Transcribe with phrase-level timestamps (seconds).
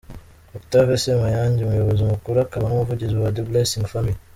[0.57, 4.19] Octave Semayange umuyobozi mukuru akaba n'umuvugizi wa The Blessing Family.